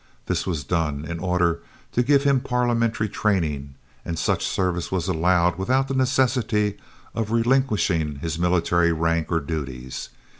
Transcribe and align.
This 0.25 0.47
was 0.47 0.63
done 0.63 1.05
in 1.05 1.19
order 1.19 1.61
to 1.91 2.01
give 2.01 2.23
him 2.23 2.39
parliamentary 2.39 3.07
training, 3.07 3.75
and 4.03 4.17
such 4.17 4.43
service 4.43 4.91
was 4.91 5.07
allowed 5.07 5.59
without 5.59 5.87
the 5.89 5.93
necessity 5.93 6.77
of 7.13 7.29
relinquishing 7.29 8.15
his 8.15 8.39
military 8.39 8.91
rank 8.91 9.31
or 9.31 9.39
duties. 9.39 10.09